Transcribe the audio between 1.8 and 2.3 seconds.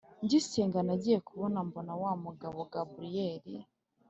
wa